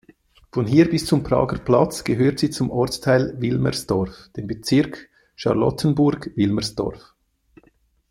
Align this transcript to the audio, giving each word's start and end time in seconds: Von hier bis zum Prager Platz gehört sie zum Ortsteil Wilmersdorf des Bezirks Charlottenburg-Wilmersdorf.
Von 0.51 0.65
hier 0.65 0.89
bis 0.89 1.05
zum 1.05 1.21
Prager 1.21 1.59
Platz 1.59 2.03
gehört 2.03 2.39
sie 2.39 2.49
zum 2.49 2.71
Ortsteil 2.71 3.39
Wilmersdorf 3.39 4.29
des 4.35 4.47
Bezirks 4.47 5.01
Charlottenburg-Wilmersdorf. 5.35 7.13